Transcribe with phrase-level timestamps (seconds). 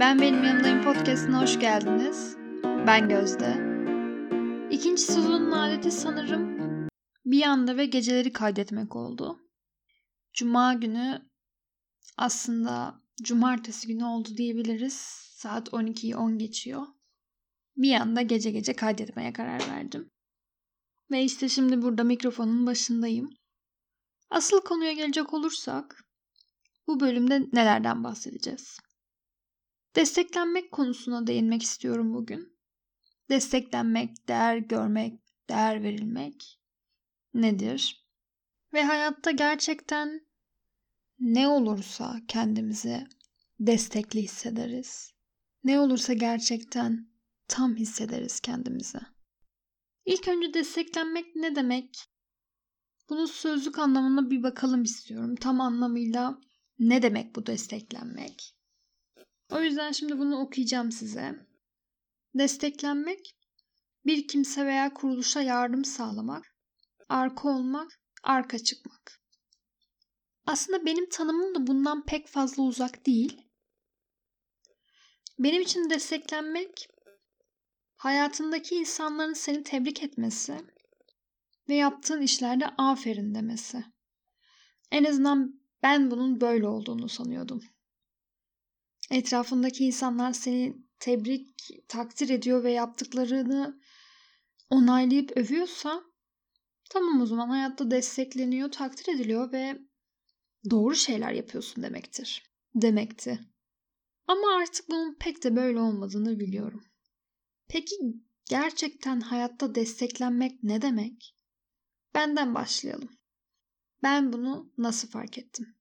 [0.00, 2.36] Ben Benim Yanımdayım podcastına hoş geldiniz.
[2.86, 3.50] Ben Gözde.
[4.70, 6.58] İkinci sezonun adeti sanırım
[7.24, 9.38] bir anda ve geceleri kaydetmek oldu.
[10.32, 11.30] Cuma günü
[12.16, 14.94] aslında cumartesi günü oldu diyebiliriz.
[15.32, 16.86] Saat 12'yi 10 geçiyor.
[17.76, 20.10] Bir anda gece gece kaydetmeye karar verdim.
[21.10, 23.30] Ve işte şimdi burada mikrofonun başındayım.
[24.30, 26.04] Asıl konuya gelecek olursak
[26.86, 28.78] bu bölümde nelerden bahsedeceğiz?
[29.98, 32.58] Desteklenmek konusuna değinmek istiyorum bugün.
[33.30, 36.60] Desteklenmek, değer görmek, değer verilmek
[37.34, 38.06] nedir?
[38.72, 40.26] Ve hayatta gerçekten
[41.20, 43.06] ne olursa kendimizi
[43.60, 45.12] destekli hissederiz.
[45.64, 47.08] Ne olursa gerçekten
[47.48, 48.98] tam hissederiz kendimizi.
[50.06, 51.98] İlk önce desteklenmek ne demek?
[53.10, 55.36] Bunun sözlük anlamına bir bakalım istiyorum.
[55.36, 56.40] Tam anlamıyla
[56.78, 58.57] ne demek bu desteklenmek?
[59.52, 61.46] O yüzden şimdi bunu okuyacağım size.
[62.34, 63.36] Desteklenmek
[64.06, 66.54] bir kimse veya kuruluşa yardım sağlamak,
[67.08, 69.20] arka olmak, arka çıkmak.
[70.46, 73.42] Aslında benim tanımım da bundan pek fazla uzak değil.
[75.38, 76.88] Benim için desteklenmek
[77.96, 80.60] hayatındaki insanların seni tebrik etmesi
[81.68, 83.84] ve yaptığın işlerde aferin demesi.
[84.90, 87.60] En azından ben bunun böyle olduğunu sanıyordum.
[89.10, 91.48] Etrafındaki insanlar seni tebrik,
[91.88, 93.80] takdir ediyor ve yaptıklarını
[94.70, 96.02] onaylayıp övüyorsa
[96.90, 99.78] tamam o zaman hayatta destekleniyor, takdir ediliyor ve
[100.70, 102.42] doğru şeyler yapıyorsun demektir.
[102.74, 103.40] Demekti.
[104.26, 106.84] Ama artık bunun pek de böyle olmadığını biliyorum.
[107.68, 107.96] Peki
[108.50, 111.34] gerçekten hayatta desteklenmek ne demek?
[112.14, 113.10] Benden başlayalım.
[114.02, 115.77] Ben bunu nasıl fark ettim?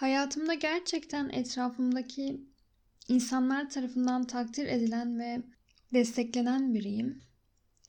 [0.00, 2.40] Hayatımda gerçekten etrafımdaki
[3.08, 5.42] insanlar tarafından takdir edilen ve
[5.92, 7.20] desteklenen biriyim.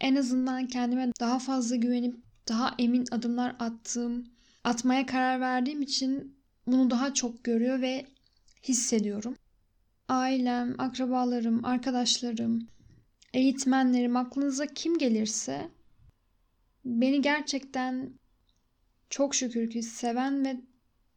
[0.00, 2.16] En azından kendime daha fazla güvenip
[2.48, 4.26] daha emin adımlar attığım,
[4.64, 6.36] atmaya karar verdiğim için
[6.66, 8.06] bunu daha çok görüyor ve
[8.62, 9.36] hissediyorum.
[10.08, 12.68] Ailem, akrabalarım, arkadaşlarım,
[13.34, 15.68] eğitmenlerim, aklınıza kim gelirse
[16.84, 18.10] beni gerçekten
[19.10, 20.69] çok şükür ki seven ve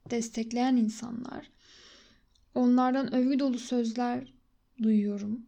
[0.09, 1.51] destekleyen insanlar.
[2.55, 4.33] Onlardan övgü dolu sözler
[4.83, 5.45] duyuyorum.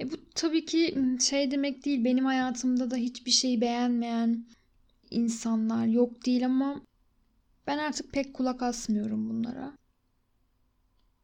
[0.00, 2.04] E bu tabii ki şey demek değil.
[2.04, 4.46] Benim hayatımda da hiçbir şeyi beğenmeyen
[5.10, 6.82] insanlar yok değil ama
[7.66, 9.72] ben artık pek kulak asmıyorum bunlara.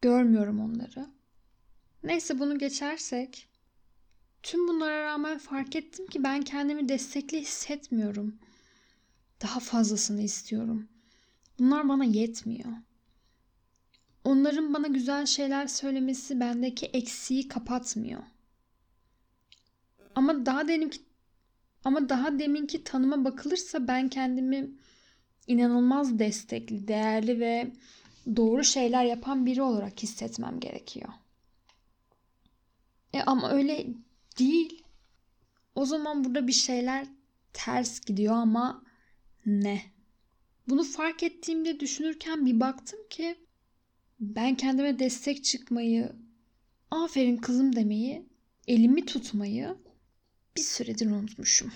[0.01, 1.07] Görmüyorum onları.
[2.03, 3.47] Neyse bunu geçersek
[4.43, 8.35] tüm bunlara rağmen fark ettim ki ben kendimi destekli hissetmiyorum.
[9.41, 10.87] Daha fazlasını istiyorum.
[11.63, 12.69] Bunlar bana yetmiyor.
[14.23, 18.23] Onların bana güzel şeyler söylemesi bendeki eksiği kapatmıyor.
[20.15, 21.01] Ama daha deminki
[21.83, 24.71] ama daha deminki tanıma bakılırsa ben kendimi
[25.47, 27.71] inanılmaz destekli, değerli ve
[28.35, 31.09] doğru şeyler yapan biri olarak hissetmem gerekiyor.
[33.13, 33.87] E ama öyle
[34.39, 34.83] değil.
[35.75, 37.07] O zaman burada bir şeyler
[37.53, 38.83] ters gidiyor ama
[39.45, 39.92] ne?
[40.69, 43.35] Bunu fark ettiğimde düşünürken bir baktım ki
[44.19, 46.15] ben kendime destek çıkmayı,
[46.91, 48.25] aferin kızım demeyi,
[48.67, 49.77] elimi tutmayı
[50.55, 51.71] bir süredir unutmuşum.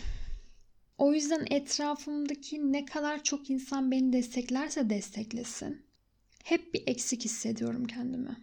[0.98, 5.86] O yüzden etrafımdaki ne kadar çok insan beni desteklerse desteklesin.
[6.44, 8.38] Hep bir eksik hissediyorum kendimi.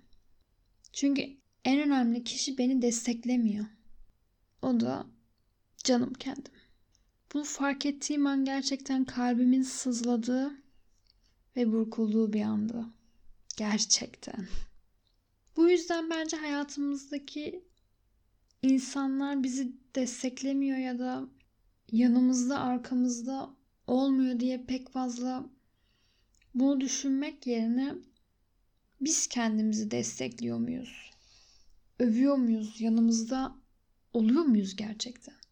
[0.93, 3.66] Çünkü en önemli kişi beni desteklemiyor.
[4.62, 5.06] O da
[5.84, 6.53] canım kendim.
[7.34, 10.53] Bunu fark ettiğim an gerçekten kalbimin sızladığı
[11.56, 12.87] ve burkulduğu bir andı.
[13.56, 14.47] Gerçekten.
[15.56, 17.65] Bu yüzden bence hayatımızdaki
[18.62, 21.28] insanlar bizi desteklemiyor ya da
[21.93, 23.51] yanımızda arkamızda
[23.87, 25.47] olmuyor diye pek fazla
[26.55, 27.95] bunu düşünmek yerine
[29.01, 31.10] biz kendimizi destekliyor muyuz?
[31.98, 32.81] Övüyor muyuz?
[32.81, 33.57] Yanımızda
[34.13, 35.44] oluyor muyuz gerçekten?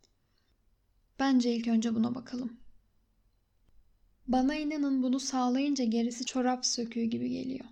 [1.22, 2.60] Bence ilk önce buna bakalım.
[4.28, 7.64] Bana inanın bunu sağlayınca gerisi çorap söküğü gibi geliyor.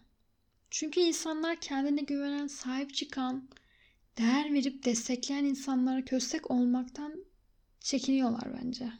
[0.71, 3.49] Çünkü insanlar kendine güvenen, sahip çıkan,
[4.19, 7.25] değer verip destekleyen insanlara köstek olmaktan
[7.81, 8.93] çekiniyorlar bence.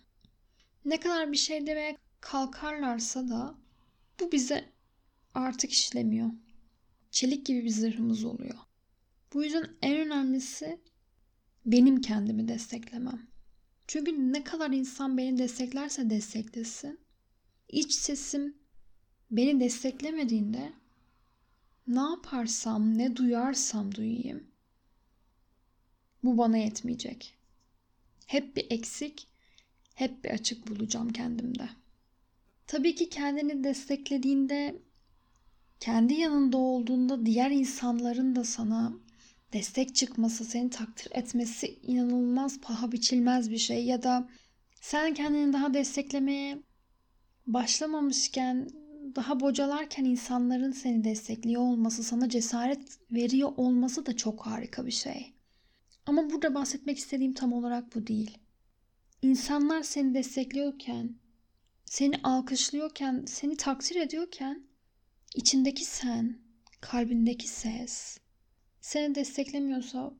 [0.85, 3.55] Ne kadar bir şey demeye kalkarlarsa da
[4.21, 4.73] bu bize
[5.35, 6.31] artık işlemiyor.
[7.11, 8.59] Çelik gibi bir zırhımız oluyor.
[9.35, 10.81] Bu yüzden en önemlisi
[11.67, 13.30] benim kendimi desteklemem.
[13.91, 17.01] Çünkü ne kadar insan beni desteklerse desteklesin,
[17.69, 18.57] iç sesim
[19.31, 20.73] beni desteklemediğinde
[21.87, 24.47] ne yaparsam, ne duyarsam duyayım
[26.23, 27.35] bu bana yetmeyecek.
[28.27, 29.29] Hep bir eksik,
[29.95, 31.69] hep bir açık bulacağım kendimde.
[32.67, 34.83] Tabii ki kendini desteklediğinde,
[35.81, 38.93] kendi yanında olduğunda diğer insanların da sana
[39.53, 44.29] destek çıkması, seni takdir etmesi inanılmaz paha biçilmez bir şey ya da
[44.81, 46.59] sen kendini daha desteklemeye
[47.47, 48.71] başlamamışken,
[49.17, 55.35] daha bocalarken insanların seni destekliyor olması, sana cesaret veriyor olması da çok harika bir şey.
[56.07, 58.39] Ama burada bahsetmek istediğim tam olarak bu değil.
[59.23, 61.15] İnsanlar seni destekliyorken,
[61.85, 64.65] seni alkışlıyorken, seni takdir ediyorken
[65.35, 66.39] içindeki sen,
[66.81, 68.19] kalbindeki ses
[68.81, 70.15] seni desteklemiyorsa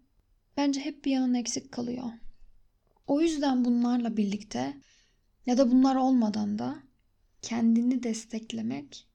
[0.57, 2.13] bence hep bir yanın eksik kalıyor.
[3.07, 4.81] O yüzden bunlarla birlikte
[5.47, 6.83] ya da bunlar olmadan da
[7.43, 9.09] kendini desteklemek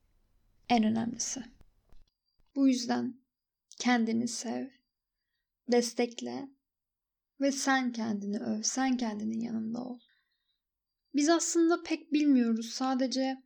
[0.70, 1.44] en önemlisi.
[2.56, 3.20] Bu yüzden
[3.80, 4.68] kendini sev,
[5.72, 6.50] destekle
[7.42, 10.00] ve sen kendini öv, sen kendinin yanında ol.
[11.16, 13.44] Biz aslında pek bilmiyoruz sadece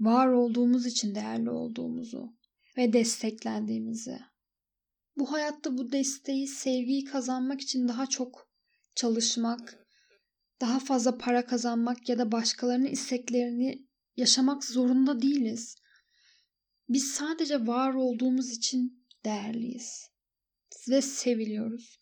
[0.00, 2.36] var olduğumuz için değerli olduğumuzu
[2.76, 4.20] ve desteklendiğimizi.
[5.16, 8.50] Bu hayatta bu desteği, sevgiyi kazanmak için daha çok
[8.94, 9.86] çalışmak,
[10.60, 15.76] daha fazla para kazanmak ya da başkalarının isteklerini yaşamak zorunda değiliz.
[16.88, 20.10] Biz sadece var olduğumuz için değerliyiz
[20.88, 22.00] ve seviliyoruz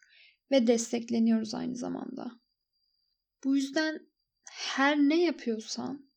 [0.50, 2.40] ve destekleniyoruz aynı zamanda.
[3.44, 4.10] Bu yüzden
[4.50, 6.10] her ne yapıyorsan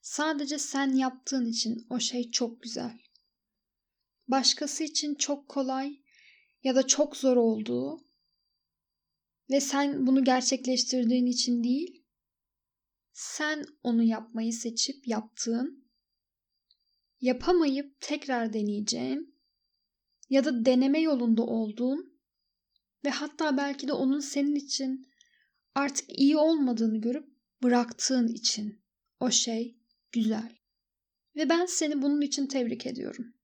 [0.00, 2.98] sadece sen yaptığın için o şey çok güzel.
[4.28, 6.02] Başkası için çok kolay
[6.62, 8.08] ya da çok zor olduğu
[9.50, 12.04] ve sen bunu gerçekleştirdiğin için değil,
[13.12, 15.88] sen onu yapmayı seçip yaptığın,
[17.20, 19.38] yapamayıp tekrar deneyeceğin
[20.30, 22.20] ya da deneme yolunda olduğun
[23.04, 25.08] ve hatta belki de onun senin için
[25.74, 27.28] artık iyi olmadığını görüp
[27.62, 28.84] bıraktığın için
[29.20, 29.78] o şey
[30.12, 30.58] güzel.
[31.36, 33.37] Ve ben seni bunun için tebrik ediyorum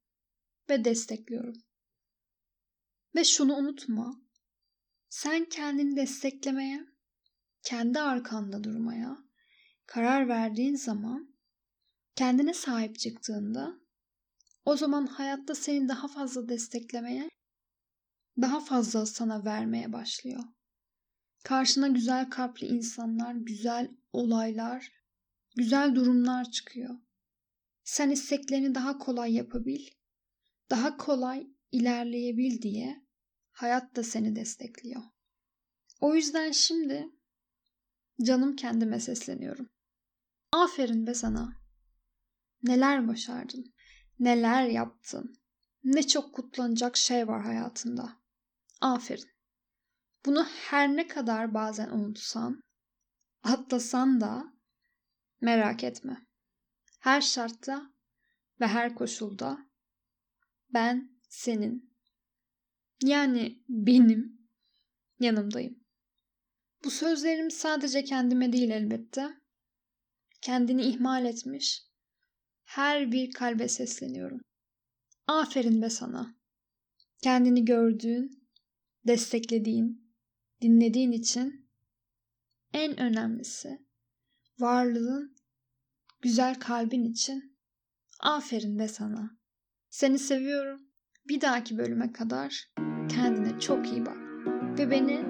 [0.71, 1.55] ve destekliyorum.
[3.15, 4.21] Ve şunu unutma.
[5.09, 6.87] Sen kendini desteklemeye,
[7.63, 9.17] kendi arkanda durmaya
[9.87, 11.37] karar verdiğin zaman,
[12.17, 13.81] kendine sahip çıktığında
[14.65, 17.29] o zaman hayatta seni daha fazla desteklemeye,
[18.41, 20.45] daha fazla sana vermeye başlıyor.
[21.45, 24.93] Karşına güzel kalpli insanlar, güzel olaylar,
[25.57, 26.95] güzel durumlar çıkıyor.
[27.85, 29.87] Sen isteklerini daha kolay yapabil,
[30.71, 33.05] daha kolay ilerleyebil diye
[33.53, 35.03] hayat da seni destekliyor.
[36.01, 37.09] O yüzden şimdi
[38.23, 39.71] canım kendime sesleniyorum.
[40.53, 41.65] Aferin be sana.
[42.63, 43.75] Neler başardın?
[44.19, 45.35] Neler yaptın?
[45.85, 48.21] Ne çok kutlanacak şey var hayatında.
[48.81, 49.31] Aferin.
[50.27, 52.63] Bunu her ne kadar bazen unutsan,
[53.43, 54.45] atlasan da
[55.41, 56.27] merak etme.
[57.01, 57.93] Her şartta
[58.61, 59.59] ve her koşulda
[60.75, 61.95] ben senin
[63.03, 64.49] yani benim
[65.21, 65.85] yanımdayım.
[66.85, 69.29] Bu sözlerim sadece kendime değil elbette.
[70.41, 71.83] Kendini ihmal etmiş
[72.65, 74.41] her bir kalbe sesleniyorum.
[75.27, 76.37] Aferin be sana.
[77.23, 78.49] Kendini gördüğün,
[79.07, 80.15] desteklediğin,
[80.61, 81.71] dinlediğin için
[82.73, 83.87] en önemlisi
[84.59, 85.37] varlığın,
[86.21, 87.59] güzel kalbin için
[88.21, 89.39] aferin be sana.
[89.95, 90.81] Seni seviyorum.
[91.29, 92.69] Bir dahaki bölüme kadar
[93.09, 94.17] kendine çok iyi bak.
[94.79, 95.21] Ve beni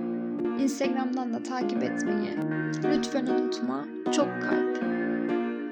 [0.62, 2.38] Instagram'dan da takip etmeyi
[2.84, 3.84] lütfen unutma.
[4.12, 5.03] Çok kalp.